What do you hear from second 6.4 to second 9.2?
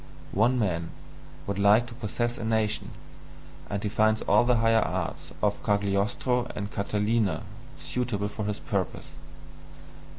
and Catalina suitable for his purpose.